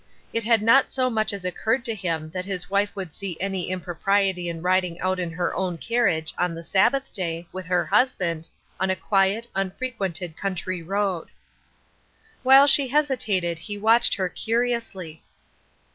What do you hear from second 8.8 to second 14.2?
a quiet, unfrequented country road. While she hesitated he watched